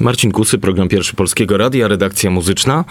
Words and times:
Marcin 0.00 0.32
Kusy, 0.32 0.58
program 0.58 0.88
Pierwszy 0.88 1.16
Polskiego 1.16 1.56
Radia, 1.56 1.88
redakcja 1.88 2.30
muzyczna. 2.30 2.84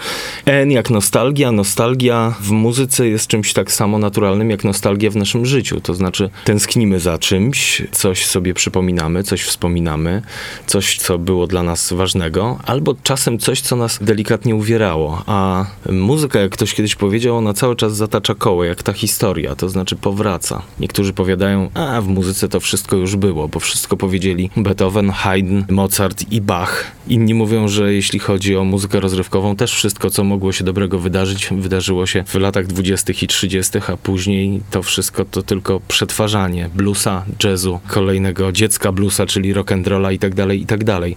N 0.46 0.70
jak 0.70 0.90
nostalgia. 0.90 1.52
Nostalgia 1.52 2.34
w 2.40 2.50
muzyce 2.50 3.08
jest 3.08 3.26
czymś 3.26 3.52
tak 3.52 3.72
samo 3.72 3.98
naturalnym 3.98 4.50
jak 4.50 4.64
nostalgia 4.64 5.10
w 5.10 5.16
naszym 5.16 5.46
życiu. 5.46 5.80
To 5.80 5.94
znaczy 5.94 6.30
tęsknimy 6.44 7.00
za 7.00 7.18
czymś, 7.18 7.82
coś 7.92 8.26
sobie 8.26 8.54
przypominamy, 8.54 9.22
coś 9.22 9.42
wspominamy, 9.42 10.22
coś, 10.66 10.98
co 10.98 11.18
było 11.18 11.46
dla 11.46 11.62
nas 11.62 11.92
ważnego, 11.92 12.58
albo 12.66 12.94
czasem 13.02 13.38
coś, 13.38 13.60
co 13.60 13.76
nas 13.76 13.98
delikatnie 14.02 14.54
uwierało. 14.54 15.22
A 15.26 15.66
muzyka, 15.90 16.38
jak 16.38 16.52
ktoś 16.52 16.74
kiedyś 16.74 16.94
powiedział, 16.94 17.36
ona 17.36 17.54
cały 17.54 17.76
czas 17.76 17.96
zatacza 17.96 18.34
koło, 18.34 18.64
jak 18.64 18.82
ta 18.82 18.92
historia, 18.92 19.54
to 19.54 19.68
znaczy 19.68 19.96
powraca. 19.96 20.62
Niektórzy 20.80 21.12
powiadają, 21.12 21.70
a 21.74 22.00
w 22.00 22.06
muzyce 22.08 22.48
to 22.48 22.60
wszystko 22.60 22.96
już 22.96 23.16
było, 23.16 23.48
bo 23.48 23.60
wszystko 23.60 23.96
powiedzieli 23.96 24.50
Beethoven, 24.56 25.10
Haydn, 25.10 25.60
Mozart 25.70 26.32
i 26.32 26.40
Bach 26.40 26.97
Inni 27.08 27.34
mówią, 27.34 27.68
że 27.68 27.94
jeśli 27.94 28.18
chodzi 28.18 28.56
o 28.56 28.64
muzykę 28.64 29.00
rozrywkową, 29.00 29.56
też 29.56 29.74
wszystko, 29.74 30.10
co 30.10 30.24
mogło 30.24 30.52
się 30.52 30.64
dobrego 30.64 30.98
wydarzyć, 30.98 31.48
wydarzyło 31.58 32.06
się 32.06 32.24
w 32.26 32.34
latach 32.34 32.66
20. 32.66 33.12
i 33.22 33.26
30., 33.26 33.78
a 33.88 33.96
później 33.96 34.60
to 34.70 34.82
wszystko 34.82 35.24
to 35.24 35.42
tylko 35.42 35.80
przetwarzanie 35.88 36.70
bluesa, 36.74 37.24
jazzu, 37.44 37.80
kolejnego 37.88 38.52
dziecka 38.52 38.92
bluesa, 38.92 39.26
czyli 39.26 39.52
rock 39.52 39.72
and 39.72 39.86
rolla 39.86 40.12
i 40.12 40.18
tak 40.18 40.34
dalej, 40.34 40.62
i 40.62 40.66
tak 40.66 40.84
dalej. 40.84 41.16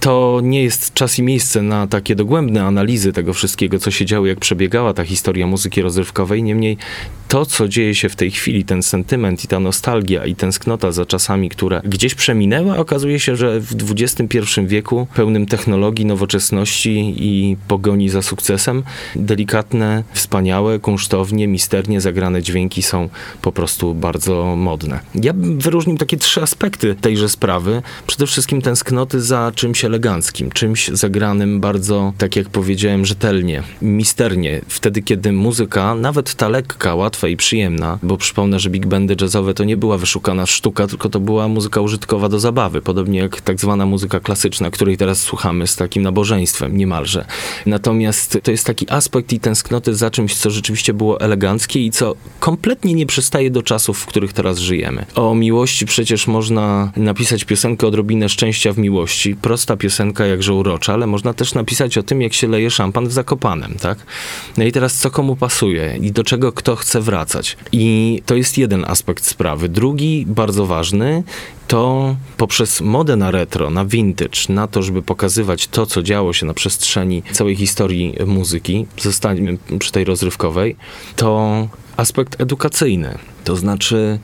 To 0.00 0.40
nie 0.42 0.62
jest 0.62 0.94
czas 0.94 1.18
i 1.18 1.22
miejsce 1.22 1.62
na 1.62 1.86
takie 1.86 2.14
dogłębne 2.14 2.64
analizy 2.64 3.12
tego 3.12 3.34
wszystkiego, 3.34 3.78
co 3.78 3.90
się 3.90 4.06
działo, 4.06 4.26
jak 4.26 4.38
przebiegała 4.38 4.94
ta 4.94 5.04
historia 5.04 5.46
muzyki 5.46 5.82
rozrywkowej. 5.82 6.42
Niemniej 6.42 6.76
to, 7.28 7.46
co 7.46 7.68
dzieje 7.68 7.94
się 7.94 8.08
w 8.08 8.16
tej 8.16 8.30
chwili, 8.30 8.64
ten 8.64 8.82
sentyment 8.82 9.44
i 9.44 9.48
ta 9.48 9.60
nostalgia 9.60 10.26
i 10.26 10.34
tęsknota 10.34 10.92
za 10.92 11.06
czasami, 11.06 11.48
które 11.48 11.80
gdzieś 11.84 12.14
przeminęły, 12.14 12.76
okazuje 12.76 13.20
się, 13.20 13.36
że 13.36 13.60
w 13.60 13.92
XXI 13.92 14.38
wieku 14.66 15.06
pełnym 15.28 15.46
technologii, 15.46 16.06
nowoczesności 16.06 17.14
i 17.18 17.56
pogoni 17.68 18.08
za 18.08 18.22
sukcesem, 18.22 18.82
delikatne, 19.16 20.04
wspaniałe, 20.12 20.78
kunsztownie, 20.78 21.48
misternie 21.48 22.00
zagrane 22.00 22.42
dźwięki 22.42 22.82
są 22.82 23.08
po 23.42 23.52
prostu 23.52 23.94
bardzo 23.94 24.56
modne. 24.56 25.00
Ja 25.14 25.32
bym 25.32 25.58
wyróżnił 25.58 25.96
takie 25.98 26.16
trzy 26.16 26.42
aspekty 26.42 26.94
tejże 27.00 27.28
sprawy. 27.28 27.82
Przede 28.06 28.26
wszystkim 28.26 28.62
tęsknoty 28.62 29.20
za 29.20 29.52
czymś 29.54 29.84
eleganckim, 29.84 30.50
czymś 30.50 30.88
zagranym 30.88 31.60
bardzo, 31.60 32.12
tak 32.18 32.36
jak 32.36 32.48
powiedziałem, 32.48 33.06
rzetelnie, 33.06 33.62
misternie. 33.82 34.60
Wtedy, 34.68 35.02
kiedy 35.02 35.32
muzyka, 35.32 35.94
nawet 35.94 36.34
ta 36.34 36.48
lekka, 36.48 36.94
łatwa 36.94 37.28
i 37.28 37.36
przyjemna, 37.36 37.98
bo 38.02 38.16
przypomnę, 38.16 38.60
że 38.60 38.70
big 38.70 38.86
bandy 38.86 39.16
jazzowe 39.20 39.54
to 39.54 39.64
nie 39.64 39.76
była 39.76 39.98
wyszukana 39.98 40.46
sztuka, 40.46 40.86
tylko 40.86 41.08
to 41.08 41.20
była 41.20 41.48
muzyka 41.48 41.80
użytkowa 41.80 42.28
do 42.28 42.40
zabawy, 42.40 42.80
podobnie 42.80 43.18
jak 43.18 43.40
tak 43.40 43.60
zwana 43.60 43.86
muzyka 43.86 44.20
klasyczna, 44.20 44.70
której 44.70 44.96
teraz 44.96 45.07
słuchamy 45.14 45.66
z 45.66 45.76
takim 45.76 46.02
nabożeństwem 46.02 46.76
niemalże. 46.76 47.24
Natomiast 47.66 48.38
to 48.42 48.50
jest 48.50 48.66
taki 48.66 48.90
aspekt 48.90 49.32
i 49.32 49.40
tęsknoty 49.40 49.94
za 49.94 50.10
czymś, 50.10 50.36
co 50.36 50.50
rzeczywiście 50.50 50.94
było 50.94 51.20
eleganckie 51.20 51.86
i 51.86 51.90
co 51.90 52.14
kompletnie 52.40 52.94
nie 52.94 53.06
przystaje 53.06 53.50
do 53.50 53.62
czasów, 53.62 53.98
w 53.98 54.06
których 54.06 54.32
teraz 54.32 54.58
żyjemy. 54.58 55.06
O 55.14 55.34
miłości 55.34 55.86
przecież 55.86 56.26
można 56.26 56.92
napisać 56.96 57.44
piosenkę 57.44 57.86
Odrobinę 57.86 58.28
szczęścia 58.28 58.72
w 58.72 58.78
miłości. 58.78 59.36
Prosta 59.36 59.76
piosenka, 59.76 60.26
jakże 60.26 60.54
urocza, 60.54 60.92
ale 60.92 61.06
można 61.06 61.34
też 61.34 61.54
napisać 61.54 61.98
o 61.98 62.02
tym, 62.02 62.22
jak 62.22 62.34
się 62.34 62.48
leje 62.48 62.70
szampan 62.70 63.08
w 63.08 63.12
Zakopanem, 63.12 63.74
tak? 63.80 63.98
No 64.56 64.64
i 64.64 64.72
teraz 64.72 64.94
co 64.94 65.10
komu 65.10 65.36
pasuje 65.36 65.98
i 66.00 66.12
do 66.12 66.24
czego 66.24 66.52
kto 66.52 66.76
chce 66.76 67.00
wracać. 67.00 67.56
I 67.72 68.22
to 68.26 68.34
jest 68.34 68.58
jeden 68.58 68.84
aspekt 68.84 69.24
sprawy. 69.24 69.68
Drugi, 69.68 70.24
bardzo 70.26 70.66
ważny, 70.66 71.22
to 71.68 72.16
poprzez 72.36 72.80
modę 72.80 73.16
na 73.16 73.30
retro, 73.30 73.70
na 73.70 73.84
vintage, 73.84 74.40
na 74.48 74.66
to, 74.66 74.82
żeby 74.82 75.02
pokazywać 75.02 75.68
to, 75.68 75.86
co 75.86 76.02
działo 76.02 76.32
się 76.32 76.46
na 76.46 76.54
przestrzeni 76.54 77.22
całej 77.32 77.56
historii 77.56 78.14
muzyki, 78.26 78.86
zostańmy 78.98 79.58
przy 79.78 79.92
tej 79.92 80.04
rozrywkowej, 80.04 80.76
to 81.16 81.68
aspekt 81.96 82.40
edukacyjny. 82.40 83.18
To 83.44 83.56
znaczy, 83.56 84.18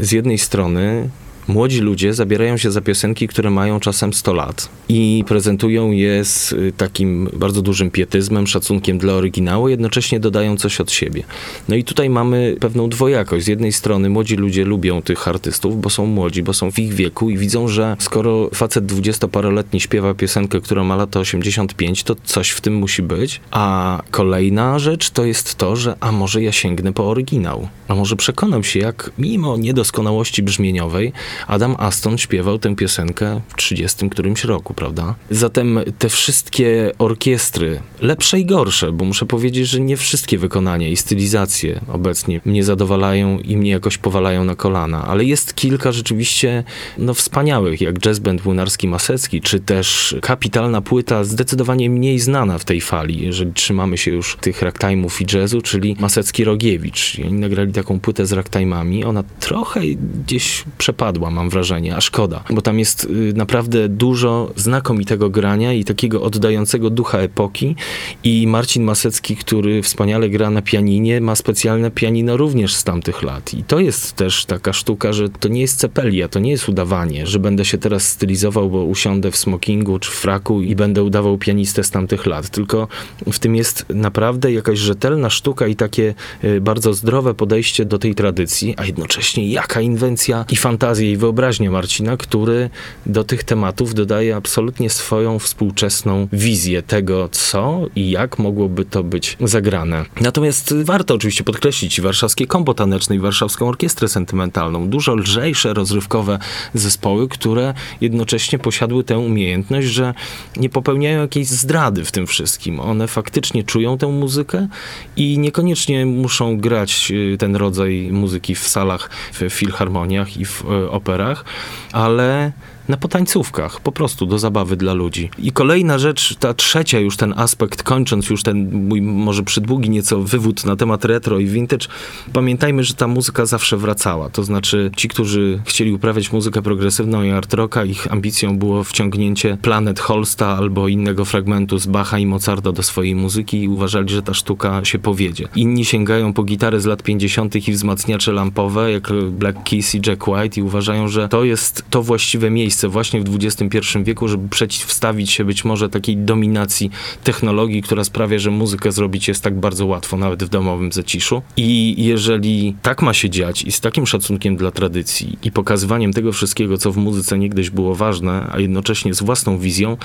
z 0.00 0.12
jednej 0.12 0.38
strony 0.38 1.10
młodzi 1.48 1.80
ludzie 1.80 2.14
zabierają 2.14 2.56
się 2.56 2.70
za 2.70 2.80
piosenki, 2.80 3.28
które 3.28 3.50
mają 3.50 3.80
czasem 3.80 4.12
100 4.12 4.32
lat 4.32 4.68
i 4.88 5.24
prezentują 5.26 5.90
je 5.90 6.24
z 6.24 6.52
y, 6.52 6.72
takim 6.76 7.30
bardzo 7.32 7.62
dużym 7.62 7.90
pietyzmem, 7.90 8.46
szacunkiem 8.46 8.98
dla 8.98 9.12
oryginału, 9.12 9.68
jednocześnie 9.68 10.20
dodają 10.20 10.56
coś 10.56 10.80
od 10.80 10.90
siebie. 10.90 11.22
No 11.68 11.76
i 11.76 11.84
tutaj 11.84 12.10
mamy 12.10 12.56
pewną 12.60 12.88
dwojakość. 12.88 13.44
Z 13.44 13.48
jednej 13.48 13.72
strony 13.72 14.08
młodzi 14.10 14.36
ludzie 14.36 14.64
lubią 14.64 15.02
tych 15.02 15.28
artystów, 15.28 15.80
bo 15.80 15.90
są 15.90 16.06
młodzi, 16.06 16.42
bo 16.42 16.54
są 16.54 16.72
w 16.72 16.78
ich 16.78 16.94
wieku 16.94 17.30
i 17.30 17.38
widzą, 17.38 17.68
że 17.68 17.96
skoro 17.98 18.50
facet 18.54 18.86
dwudziestoparoletni 18.86 19.80
śpiewa 19.80 20.14
piosenkę, 20.14 20.60
która 20.60 20.84
ma 20.84 20.96
lata 20.96 21.20
85, 21.20 22.02
to 22.02 22.16
coś 22.24 22.50
w 22.50 22.60
tym 22.60 22.74
musi 22.74 23.02
być. 23.02 23.40
A 23.50 24.02
kolejna 24.10 24.78
rzecz 24.78 25.10
to 25.10 25.24
jest 25.24 25.54
to, 25.54 25.76
że 25.76 25.96
a 26.00 26.12
może 26.12 26.42
ja 26.42 26.52
sięgnę 26.52 26.92
po 26.92 27.08
oryginał. 27.08 27.68
A 27.88 27.94
może 27.94 28.16
przekonam 28.16 28.64
się, 28.64 28.80
jak 28.80 29.10
mimo 29.18 29.56
niedoskonałości 29.56 30.42
brzmieniowej, 30.42 31.12
Adam 31.46 31.76
Aston 31.78 32.18
śpiewał 32.18 32.58
tę 32.58 32.76
piosenkę 32.76 33.40
w 33.48 33.56
30 33.56 34.10
którymś 34.10 34.44
roku, 34.44 34.74
prawda? 34.74 35.14
Zatem 35.30 35.80
te 35.98 36.08
wszystkie 36.08 36.92
orkiestry, 36.98 37.80
lepsze 38.00 38.40
i 38.40 38.46
gorsze, 38.46 38.92
bo 38.92 39.04
muszę 39.04 39.26
powiedzieć, 39.26 39.68
że 39.68 39.80
nie 39.80 39.96
wszystkie 39.96 40.38
wykonania 40.38 40.88
i 40.88 40.96
stylizacje 40.96 41.80
obecnie 41.92 42.40
mnie 42.44 42.64
zadowalają 42.64 43.38
i 43.38 43.56
mnie 43.56 43.70
jakoś 43.70 43.98
powalają 43.98 44.44
na 44.44 44.54
kolana, 44.54 45.04
ale 45.06 45.24
jest 45.24 45.54
kilka 45.54 45.92
rzeczywiście 45.92 46.64
no, 46.98 47.14
wspaniałych, 47.14 47.80
jak 47.80 47.98
jazz 47.98 48.18
band 48.18 48.44
Młynarski 48.44 48.88
Masecki, 48.88 49.40
czy 49.40 49.60
też 49.60 50.16
kapitalna 50.22 50.80
płyta, 50.80 51.24
zdecydowanie 51.24 51.90
mniej 51.90 52.18
znana 52.18 52.58
w 52.58 52.64
tej 52.64 52.80
fali, 52.80 53.22
jeżeli 53.22 53.52
trzymamy 53.52 53.98
się 53.98 54.10
już 54.10 54.36
tych 54.40 54.62
ragtime'ów 54.62 55.22
i 55.22 55.36
jazzu, 55.36 55.62
czyli 55.62 55.96
Masecki 56.00 56.44
Rogiewicz. 56.44 57.16
Oni 57.24 57.32
nagrali 57.40 57.72
taką 57.72 58.00
płytę 58.00 58.26
z 58.26 58.32
ragtime'ami, 58.32 59.06
ona 59.06 59.22
trochę 59.40 59.80
gdzieś 60.24 60.64
przepadła 60.78 61.27
mam 61.30 61.50
wrażenie, 61.50 61.96
a 61.96 62.00
szkoda, 62.00 62.44
bo 62.50 62.62
tam 62.62 62.78
jest 62.78 63.04
y, 63.04 63.32
naprawdę 63.36 63.88
dużo 63.88 64.50
znakomitego 64.56 65.30
grania 65.30 65.72
i 65.72 65.84
takiego 65.84 66.22
oddającego 66.22 66.90
ducha 66.90 67.18
epoki. 67.18 67.76
I 68.24 68.46
Marcin 68.46 68.84
Masecki, 68.84 69.36
który 69.36 69.82
wspaniale 69.82 70.30
gra 70.30 70.50
na 70.50 70.62
pianinie, 70.62 71.20
ma 71.20 71.36
specjalne 71.36 71.90
pianino 71.90 72.36
również 72.36 72.74
z 72.74 72.84
tamtych 72.84 73.22
lat. 73.22 73.54
I 73.54 73.64
to 73.64 73.80
jest 73.80 74.12
też 74.12 74.44
taka 74.44 74.72
sztuka, 74.72 75.12
że 75.12 75.28
to 75.28 75.48
nie 75.48 75.60
jest 75.60 75.78
cepelia, 75.78 76.28
to 76.28 76.38
nie 76.38 76.50
jest 76.50 76.68
udawanie, 76.68 77.26
że 77.26 77.38
będę 77.38 77.64
się 77.64 77.78
teraz 77.78 78.08
stylizował, 78.08 78.70
bo 78.70 78.84
usiądę 78.84 79.30
w 79.30 79.36
smokingu 79.36 79.98
czy 79.98 80.10
w 80.10 80.14
fraku 80.14 80.62
i 80.62 80.76
będę 80.76 81.02
udawał 81.02 81.38
pianistę 81.38 81.84
z 81.84 81.90
tamtych 81.90 82.26
lat, 82.26 82.50
tylko 82.50 82.88
w 83.32 83.38
tym 83.38 83.56
jest 83.56 83.86
naprawdę 83.88 84.52
jakaś 84.52 84.78
rzetelna 84.78 85.30
sztuka 85.30 85.66
i 85.66 85.76
takie 85.76 86.14
y, 86.44 86.60
bardzo 86.60 86.94
zdrowe 86.94 87.34
podejście 87.34 87.84
do 87.84 87.98
tej 87.98 88.14
tradycji, 88.14 88.74
a 88.76 88.84
jednocześnie 88.84 89.48
jaka 89.48 89.80
inwencja 89.80 90.44
i 90.50 90.56
fantazja 90.56 91.10
i 91.10 91.16
wyobraźnię 91.18 91.70
Marcina, 91.70 92.16
który 92.16 92.70
do 93.06 93.24
tych 93.24 93.44
tematów 93.44 93.94
dodaje 93.94 94.36
absolutnie 94.36 94.90
swoją 94.90 95.38
współczesną 95.38 96.28
wizję 96.32 96.82
tego, 96.82 97.28
co 97.32 97.80
i 97.96 98.10
jak 98.10 98.38
mogłoby 98.38 98.84
to 98.84 99.04
być 99.04 99.36
zagrane. 99.40 100.04
Natomiast 100.20 100.74
warto 100.84 101.14
oczywiście 101.14 101.44
podkreślić 101.44 102.00
warszawskie 102.00 102.46
kombo 102.46 102.74
taneczne 102.74 103.16
i 103.16 103.18
warszawską 103.18 103.68
orkiestrę 103.68 104.08
sentymentalną. 104.08 104.88
Dużo 104.88 105.14
lżejsze, 105.14 105.74
rozrywkowe 105.74 106.38
zespoły, 106.74 107.28
które 107.28 107.74
jednocześnie 108.00 108.58
posiadły 108.58 109.04
tę 109.04 109.18
umiejętność, 109.18 109.88
że 109.88 110.14
nie 110.56 110.68
popełniają 110.68 111.20
jakiejś 111.20 111.46
zdrady 111.46 112.04
w 112.04 112.12
tym 112.12 112.26
wszystkim. 112.26 112.80
One 112.80 113.08
faktycznie 113.08 113.64
czują 113.64 113.98
tę 113.98 114.06
muzykę 114.06 114.68
i 115.16 115.38
niekoniecznie 115.38 116.06
muszą 116.06 116.58
grać 116.58 117.10
y, 117.10 117.36
ten 117.38 117.56
rodzaj 117.56 118.08
muzyki 118.12 118.54
w 118.54 118.68
salach, 118.68 119.10
w 119.32 119.50
filharmoniach 119.50 120.36
i 120.36 120.44
w 120.44 120.64
y, 120.64 120.90
operach 120.90 121.07
operach, 121.08 121.44
ale 121.92 122.52
na 122.88 122.96
potańcówkach, 122.96 123.80
po 123.80 123.92
prostu 123.92 124.26
do 124.26 124.38
zabawy 124.38 124.76
dla 124.76 124.94
ludzi. 124.94 125.30
I 125.38 125.52
kolejna 125.52 125.98
rzecz, 125.98 126.36
ta 126.36 126.54
trzecia 126.54 126.98
już 126.98 127.16
ten 127.16 127.34
aspekt, 127.36 127.82
kończąc 127.82 128.30
już 128.30 128.42
ten 128.42 128.88
mój 128.88 129.02
może 129.02 129.42
przydługi 129.42 129.90
nieco 129.90 130.22
wywód 130.22 130.64
na 130.64 130.76
temat 130.76 131.04
retro 131.04 131.38
i 131.38 131.46
vintage, 131.46 131.86
pamiętajmy, 132.32 132.84
że 132.84 132.94
ta 132.94 133.08
muzyka 133.08 133.46
zawsze 133.46 133.76
wracała. 133.76 134.30
To 134.30 134.42
znaczy 134.44 134.90
ci, 134.96 135.08
którzy 135.08 135.60
chcieli 135.64 135.92
uprawiać 135.92 136.32
muzykę 136.32 136.62
progresywną 136.62 137.22
i 137.22 137.30
art 137.30 137.54
rocka, 137.54 137.84
ich 137.84 138.12
ambicją 138.12 138.58
było 138.58 138.84
wciągnięcie 138.84 139.58
Planet 139.62 140.00
Holsta 140.00 140.46
albo 140.46 140.88
innego 140.88 141.24
fragmentu 141.24 141.78
z 141.78 141.86
Bacha 141.86 142.18
i 142.18 142.26
Mozarta 142.26 142.72
do 142.72 142.82
swojej 142.82 143.14
muzyki 143.14 143.62
i 143.62 143.68
uważali, 143.68 144.08
że 144.08 144.22
ta 144.22 144.34
sztuka 144.34 144.84
się 144.84 144.98
powiedzie. 144.98 145.48
Inni 145.56 145.84
sięgają 145.84 146.32
po 146.32 146.44
gitary 146.44 146.80
z 146.80 146.86
lat 146.86 147.02
50. 147.02 147.68
i 147.68 147.72
wzmacniacze 147.72 148.32
lampowe, 148.32 148.92
jak 148.92 149.08
Black 149.30 149.62
Keys 149.70 149.94
i 149.94 150.00
Jack 150.06 150.28
White 150.28 150.60
i 150.60 150.62
uważają, 150.62 151.08
że 151.08 151.28
to 151.28 151.44
jest 151.44 151.84
to 151.90 152.02
właściwe 152.02 152.50
miejsce 152.50 152.77
właśnie 152.84 153.20
w 153.20 153.36
XXI 153.36 153.78
wieku, 154.02 154.28
żeby 154.28 154.48
przeciwstawić 154.48 155.30
się 155.30 155.44
być 155.44 155.64
może 155.64 155.88
takiej 155.88 156.16
dominacji 156.16 156.90
technologii, 157.24 157.82
która 157.82 158.04
sprawia, 158.04 158.38
że 158.38 158.50
muzykę 158.50 158.92
zrobić 158.92 159.28
jest 159.28 159.42
tak 159.42 159.60
bardzo 159.60 159.86
łatwo, 159.86 160.16
nawet 160.16 160.44
w 160.44 160.48
domowym 160.48 160.92
zaciszu. 160.92 161.42
I 161.56 161.94
jeżeli 162.04 162.76
tak 162.82 163.02
ma 163.02 163.14
się 163.14 163.30
dziać 163.30 163.62
i 163.62 163.72
z 163.72 163.80
takim 163.80 164.06
szacunkiem 164.06 164.56
dla 164.56 164.70
tradycji 164.70 165.38
i 165.42 165.52
pokazywaniem 165.52 166.12
tego 166.12 166.32
wszystkiego, 166.32 166.78
co 166.78 166.92
w 166.92 166.96
muzyce 166.96 167.38
niegdyś 167.38 167.70
było 167.70 167.94
ważne, 167.94 168.48
a 168.52 168.60
jednocześnie 168.60 169.14
z 169.14 169.22
własną 169.22 169.58
wizją, 169.58 169.96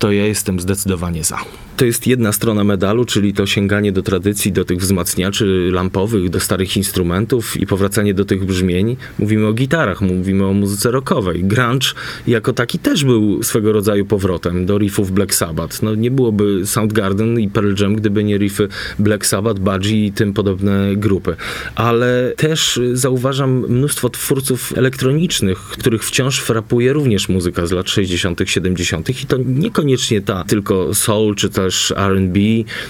to 0.00 0.12
ja 0.12 0.26
jestem 0.26 0.60
zdecydowanie 0.60 1.24
za. 1.24 1.38
To 1.76 1.84
jest 1.84 2.06
jedna 2.06 2.32
strona 2.32 2.64
medalu, 2.64 3.04
czyli 3.04 3.32
to 3.32 3.46
sięganie 3.46 3.92
do 3.92 4.02
tradycji, 4.02 4.52
do 4.52 4.64
tych 4.64 4.78
wzmacniaczy 4.78 5.70
lampowych, 5.72 6.30
do 6.30 6.40
starych 6.40 6.76
instrumentów 6.76 7.56
i 7.56 7.66
powracanie 7.66 8.14
do 8.14 8.24
tych 8.24 8.44
brzmień. 8.44 8.96
Mówimy 9.18 9.46
o 9.46 9.52
gitarach, 9.52 10.00
mówimy 10.00 10.46
o 10.46 10.52
muzyce 10.52 10.90
rockowej. 10.90 11.44
Grunge 11.44 11.86
jako 12.26 12.52
taki 12.52 12.78
też 12.78 13.04
był 13.04 13.42
swego 13.42 13.72
rodzaju 13.72 14.06
powrotem 14.06 14.66
do 14.66 14.78
riffów 14.78 15.12
Black 15.12 15.34
Sabbath. 15.34 15.82
No 15.82 15.94
nie 15.94 16.10
byłoby 16.10 16.66
Soundgarden 16.66 17.40
i 17.40 17.48
Pearl 17.48 17.74
Jam, 17.82 17.96
gdyby 17.96 18.24
nie 18.24 18.38
riffy 18.38 18.68
Black 18.98 19.26
Sabbath, 19.26 19.60
Budgie 19.60 20.06
i 20.06 20.12
tym 20.12 20.32
podobne 20.32 20.96
grupy. 20.96 21.36
Ale 21.74 22.32
też 22.36 22.80
zauważam 22.92 23.64
mnóstwo 23.68 24.10
twórców 24.10 24.78
elektronicznych, 24.78 25.58
których 25.58 26.04
wciąż 26.04 26.40
frapuje 26.40 26.92
również 26.92 27.28
muzyka 27.28 27.66
z 27.66 27.72
lat 27.72 27.90
60., 27.90 28.40
70. 28.46 29.22
i 29.22 29.26
to 29.26 29.36
niekoniecznie 29.46 29.89
niekoniecznie 29.90 30.20
ta, 30.20 30.44
tylko 30.44 30.94
soul, 30.94 31.34
czy 31.34 31.50
też 31.50 31.92
R&B, 31.96 32.40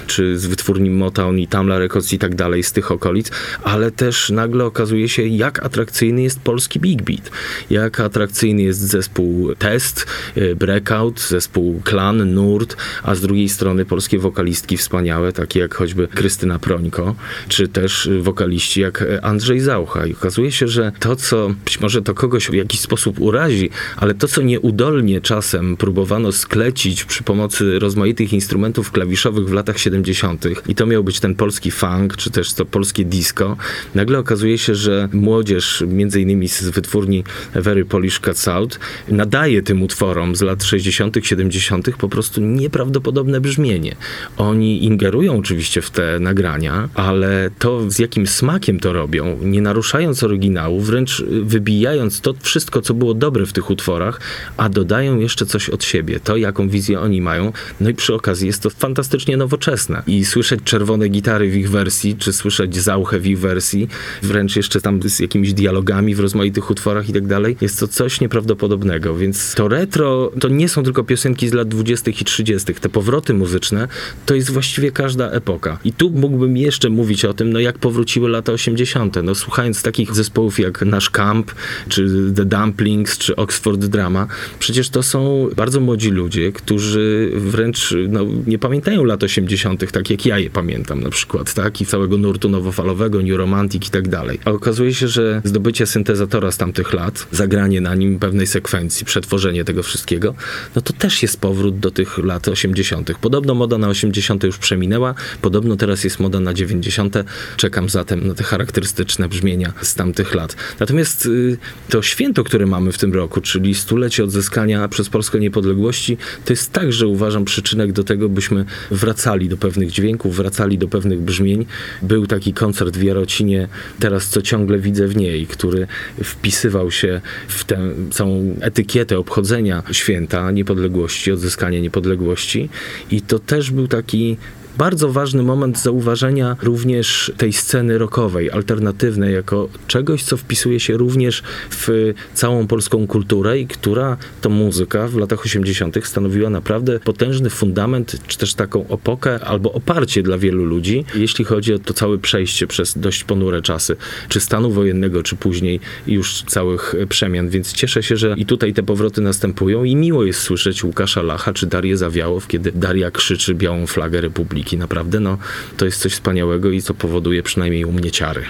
czy 0.06 0.38
z 0.38 0.46
wytwórni 0.46 0.90
Motown 0.90 1.38
i 1.38 1.46
Tamla 1.46 1.78
Records 1.78 2.12
i 2.12 2.18
tak 2.18 2.34
dalej 2.34 2.62
z 2.62 2.72
tych 2.72 2.92
okolic, 2.92 3.30
ale 3.62 3.90
też 3.90 4.30
nagle 4.30 4.64
okazuje 4.64 5.08
się, 5.08 5.26
jak 5.26 5.64
atrakcyjny 5.64 6.22
jest 6.22 6.40
polski 6.40 6.80
Big 6.80 7.02
Beat, 7.02 7.30
jak 7.70 8.00
atrakcyjny 8.00 8.62
jest 8.62 8.80
zespół 8.80 9.54
Test, 9.54 10.06
y, 10.36 10.56
Breakout, 10.56 11.20
zespół 11.20 11.80
Klan, 11.84 12.34
Nurt, 12.34 12.76
a 13.02 13.14
z 13.14 13.20
drugiej 13.20 13.48
strony 13.48 13.84
polskie 13.84 14.18
wokalistki 14.18 14.76
wspaniałe, 14.76 15.32
takie 15.32 15.60
jak 15.60 15.74
choćby 15.74 16.08
Krystyna 16.08 16.58
Prońko, 16.58 17.14
czy 17.48 17.68
też 17.68 18.10
wokaliści 18.20 18.80
jak 18.80 19.04
Andrzej 19.22 19.60
Zaucha. 19.60 20.06
I 20.06 20.12
okazuje 20.12 20.52
się, 20.52 20.68
że 20.68 20.92
to, 21.00 21.16
co 21.16 21.50
być 21.64 21.80
może 21.80 22.02
to 22.02 22.14
kogoś 22.14 22.50
w 22.50 22.54
jakiś 22.54 22.80
sposób 22.80 23.20
urazi, 23.20 23.70
ale 23.96 24.14
to, 24.14 24.28
co 24.28 24.42
nieudolnie 24.42 25.20
czasem 25.20 25.76
próbowano 25.76 26.32
sklecić 26.32 26.89
przy 26.94 27.22
pomocy 27.22 27.78
rozmaitych 27.78 28.32
instrumentów 28.32 28.90
klawiszowych 28.90 29.48
w 29.48 29.52
latach 29.52 29.78
70. 29.78 30.44
i 30.68 30.74
to 30.74 30.86
miał 30.86 31.04
być 31.04 31.20
ten 31.20 31.34
polski 31.34 31.70
funk, 31.70 32.16
czy 32.16 32.30
też 32.30 32.52
to 32.52 32.64
polskie 32.64 33.04
disco, 33.04 33.56
nagle 33.94 34.18
okazuje 34.18 34.58
się, 34.58 34.74
że 34.74 35.08
młodzież, 35.12 35.84
między 35.86 36.20
innymi 36.20 36.48
z 36.48 36.62
wytwórni 36.62 37.24
Very 37.54 37.84
Polish 37.84 38.20
Cuts 38.20 38.48
Out, 38.48 38.78
nadaje 39.08 39.62
tym 39.62 39.82
utworom 39.82 40.36
z 40.36 40.42
lat 40.42 40.64
60., 40.64 41.16
70. 41.22 41.90
po 41.98 42.08
prostu 42.08 42.40
nieprawdopodobne 42.40 43.40
brzmienie. 43.40 43.96
Oni 44.36 44.84
ingerują 44.84 45.38
oczywiście 45.38 45.82
w 45.82 45.90
te 45.90 46.20
nagrania, 46.20 46.88
ale 46.94 47.50
to 47.58 47.90
z 47.90 47.98
jakim 47.98 48.26
smakiem 48.26 48.80
to 48.80 48.92
robią, 48.92 49.38
nie 49.42 49.62
naruszając 49.62 50.22
oryginału, 50.22 50.80
wręcz 50.80 51.22
wybijając 51.42 52.20
to 52.20 52.34
wszystko, 52.40 52.82
co 52.82 52.94
było 52.94 53.14
dobre 53.14 53.46
w 53.46 53.52
tych 53.52 53.70
utworach, 53.70 54.20
a 54.56 54.68
dodają 54.68 55.18
jeszcze 55.18 55.46
coś 55.46 55.68
od 55.68 55.84
siebie. 55.84 56.20
To, 56.20 56.36
jaką 56.36 56.68
wizję 56.68 56.79
wizję 56.80 57.00
oni 57.00 57.20
mają. 57.22 57.52
No 57.80 57.90
i 57.90 57.94
przy 57.94 58.14
okazji 58.14 58.46
jest 58.46 58.62
to 58.62 58.70
fantastycznie 58.70 59.36
nowoczesne. 59.36 60.02
I 60.06 60.24
słyszeć 60.24 60.60
czerwone 60.64 61.08
gitary 61.08 61.50
w 61.50 61.56
ich 61.56 61.70
wersji, 61.70 62.16
czy 62.16 62.32
słyszeć 62.32 62.76
zauchę 62.76 63.20
w 63.20 63.26
ich 63.26 63.38
wersji, 63.38 63.88
wręcz 64.22 64.56
jeszcze 64.56 64.80
tam 64.80 65.00
z 65.02 65.20
jakimiś 65.20 65.52
dialogami 65.52 66.14
w 66.14 66.20
rozmaitych 66.20 66.70
utworach 66.70 67.08
i 67.08 67.12
tak 67.12 67.26
dalej, 67.26 67.56
jest 67.60 67.80
to 67.80 67.88
coś 67.88 68.20
nieprawdopodobnego. 68.20 69.16
Więc 69.16 69.54
to 69.54 69.68
retro 69.68 70.32
to 70.40 70.48
nie 70.48 70.68
są 70.68 70.82
tylko 70.82 71.04
piosenki 71.04 71.48
z 71.48 71.52
lat 71.52 71.68
20. 71.68 72.10
i 72.10 72.24
30. 72.24 72.74
Te 72.74 72.88
powroty 72.88 73.34
muzyczne 73.34 73.88
to 74.26 74.34
jest 74.34 74.50
właściwie 74.50 74.92
każda 74.92 75.30
epoka. 75.30 75.78
I 75.84 75.92
tu 75.92 76.10
mógłbym 76.10 76.56
jeszcze 76.56 76.90
mówić 76.90 77.24
o 77.24 77.34
tym, 77.34 77.52
no 77.52 77.60
jak 77.60 77.78
powróciły 77.78 78.28
lata 78.28 78.52
80. 78.52 79.16
No 79.22 79.34
słuchając 79.34 79.82
takich 79.82 80.14
zespołów 80.14 80.58
jak 80.58 80.82
Nasz 80.82 81.10
Camp, 81.10 81.52
czy 81.88 82.32
The 82.36 82.44
Dumplings, 82.44 83.18
czy 83.18 83.36
Oxford 83.36 83.84
Drama, 83.84 84.26
przecież 84.58 84.90
to 84.90 85.02
są 85.02 85.48
bardzo 85.56 85.80
młodzi 85.80 86.10
ludzie, 86.10 86.52
którzy 86.62 87.30
wręcz 87.34 87.94
no, 88.08 88.26
nie 88.46 88.58
pamiętają 88.58 89.04
lat 89.04 89.22
80., 89.22 89.92
tak 89.92 90.10
jak 90.10 90.26
ja 90.26 90.38
je 90.38 90.50
pamiętam 90.50 91.00
na 91.00 91.10
przykład, 91.10 91.54
tak? 91.54 91.80
I 91.80 91.86
całego 91.86 92.18
nurtu 92.18 92.48
nowofalowego, 92.48 93.22
New 93.22 93.36
Romantic 93.36 93.88
i 93.88 93.90
tak 93.90 94.08
dalej. 94.08 94.38
A 94.44 94.50
okazuje 94.50 94.94
się, 94.94 95.08
że 95.08 95.42
zdobycie 95.44 95.86
syntezatora 95.86 96.52
z 96.52 96.56
tamtych 96.56 96.92
lat, 96.92 97.26
zagranie 97.30 97.80
na 97.80 97.94
nim 97.94 98.18
pewnej 98.18 98.46
sekwencji, 98.46 99.06
przetworzenie 99.06 99.64
tego 99.64 99.82
wszystkiego, 99.82 100.34
no 100.74 100.82
to 100.82 100.92
też 100.92 101.22
jest 101.22 101.40
powrót 101.40 101.78
do 101.78 101.90
tych 101.90 102.18
lat 102.18 102.48
80. 102.48 103.10
Podobno 103.20 103.54
moda 103.54 103.78
na 103.78 103.88
80. 103.88 104.44
już 104.44 104.58
przeminęła, 104.58 105.14
podobno 105.42 105.76
teraz 105.76 106.04
jest 106.04 106.20
moda 106.20 106.40
na 106.40 106.54
90. 106.54 107.16
Czekam 107.56 107.88
zatem 107.88 108.26
na 108.26 108.34
te 108.34 108.44
charakterystyczne 108.44 109.28
brzmienia 109.28 109.72
z 109.82 109.94
tamtych 109.94 110.34
lat. 110.34 110.56
Natomiast 110.80 111.26
y, 111.26 111.58
to 111.88 112.02
święto, 112.02 112.44
które 112.44 112.66
mamy 112.66 112.92
w 112.92 112.98
tym 112.98 113.14
roku, 113.14 113.40
czyli 113.40 113.74
stulecie 113.74 114.24
odzyskania 114.24 114.88
przez 114.88 115.08
Polskę 115.08 115.38
niepodległości, 115.38 116.16
to 116.50 116.52
jest 116.52 116.72
także, 116.72 117.06
uważam, 117.06 117.44
przyczynek 117.44 117.92
do 117.92 118.04
tego, 118.04 118.28
byśmy 118.28 118.64
wracali 118.90 119.48
do 119.48 119.56
pewnych 119.56 119.90
dźwięków, 119.90 120.36
wracali 120.36 120.78
do 120.78 120.88
pewnych 120.88 121.20
brzmień. 121.20 121.66
Był 122.02 122.26
taki 122.26 122.52
koncert 122.52 122.96
w 122.96 123.02
Jarocinie, 123.02 123.68
teraz 124.00 124.28
co 124.28 124.42
ciągle 124.42 124.78
widzę 124.78 125.08
w 125.08 125.16
niej, 125.16 125.46
który 125.46 125.86
wpisywał 126.24 126.90
się 126.90 127.20
w 127.48 127.64
tę 127.64 127.78
całą 128.10 128.56
etykietę 128.60 129.18
obchodzenia 129.18 129.82
święta 129.92 130.50
niepodległości, 130.50 131.32
odzyskania 131.32 131.80
niepodległości. 131.80 132.68
I 133.10 133.22
to 133.22 133.38
też 133.38 133.70
był 133.70 133.88
taki 133.88 134.36
bardzo 134.80 135.12
ważny 135.12 135.42
moment 135.42 135.78
zauważenia 135.78 136.56
również 136.62 137.32
tej 137.36 137.52
sceny 137.52 137.98
rockowej, 137.98 138.50
alternatywnej, 138.50 139.34
jako 139.34 139.68
czegoś, 139.86 140.22
co 140.22 140.36
wpisuje 140.36 140.80
się 140.80 140.96
również 140.96 141.42
w 141.70 142.14
całą 142.34 142.66
polską 142.66 143.06
kulturę 143.06 143.58
i 143.58 143.66
która 143.66 144.16
to 144.40 144.50
muzyka 144.50 145.08
w 145.08 145.16
latach 145.16 145.44
80. 145.44 146.06
stanowiła 146.06 146.50
naprawdę 146.50 147.00
potężny 147.00 147.50
fundament, 147.50 148.16
czy 148.26 148.38
też 148.38 148.54
taką 148.54 148.88
opokę 148.88 149.44
albo 149.44 149.72
oparcie 149.72 150.22
dla 150.22 150.38
wielu 150.38 150.64
ludzi, 150.64 151.04
jeśli 151.14 151.44
chodzi 151.44 151.74
o 151.74 151.78
to 151.78 151.94
całe 151.94 152.18
przejście 152.18 152.66
przez 152.66 152.98
dość 152.98 153.24
ponure 153.24 153.62
czasy, 153.62 153.96
czy 154.28 154.40
stanu 154.40 154.70
wojennego, 154.70 155.22
czy 155.22 155.36
później 155.36 155.80
już 156.06 156.42
całych 156.42 156.94
przemian. 157.08 157.48
Więc 157.48 157.72
cieszę 157.72 158.02
się, 158.02 158.16
że 158.16 158.34
i 158.36 158.46
tutaj 158.46 158.74
te 158.74 158.82
powroty 158.82 159.20
następują 159.20 159.84
i 159.84 159.96
miło 159.96 160.24
jest 160.24 160.40
słyszeć 160.40 160.84
Łukasza 160.84 161.22
Lacha 161.22 161.52
czy 161.52 161.66
Darię 161.66 161.96
Zawiałow, 161.96 162.46
kiedy 162.46 162.72
Daria 162.72 163.10
krzyczy 163.10 163.54
białą 163.54 163.86
flagę 163.86 164.20
Republiki 164.20 164.69
Naprawdę, 164.78 165.20
no, 165.20 165.38
to 165.76 165.84
jest 165.84 166.00
coś 166.00 166.12
wspaniałego 166.12 166.70
i 166.70 166.82
co 166.82 166.94
powoduje 166.94 167.42
przynajmniej 167.42 167.84
u 167.84 167.92
mnie 167.92 168.10
ciary. 168.10 168.44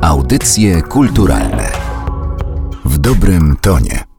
Audycje 0.00 0.82
kulturalne 0.82 1.72
w 2.84 2.98
dobrym 2.98 3.56
tonie. 3.60 4.09